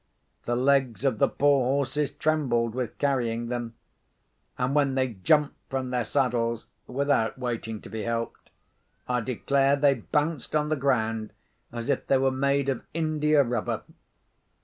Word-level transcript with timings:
The 0.45 0.55
legs 0.55 1.05
of 1.05 1.19
the 1.19 1.27
poor 1.27 1.63
horses 1.63 2.09
trembled 2.11 2.73
with 2.73 2.97
carrying 2.97 3.49
them; 3.49 3.75
and 4.57 4.73
when 4.73 4.95
they 4.95 5.09
jumped 5.13 5.53
from 5.69 5.91
their 5.91 6.03
saddles 6.05 6.65
(without 6.87 7.37
waiting 7.37 7.79
to 7.81 7.89
be 7.91 8.01
helped), 8.01 8.49
I 9.07 9.21
declare 9.21 9.75
they 9.75 9.93
bounced 9.93 10.55
on 10.55 10.69
the 10.69 10.75
ground 10.75 11.33
as 11.71 11.87
if 11.87 12.07
they 12.07 12.17
were 12.17 12.31
made 12.31 12.67
of 12.67 12.81
india 12.95 13.43
rubber. 13.43 13.83